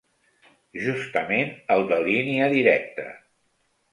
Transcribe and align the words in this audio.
Justament 0.85 1.51
el 1.75 1.85
de 1.93 2.01
línia 2.07 2.47
directa. 2.57 3.09